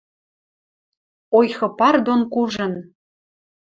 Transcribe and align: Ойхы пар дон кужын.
Ойхы 1.37 1.67
пар 1.77 1.95
дон 2.05 2.21
кужын. 2.33 2.73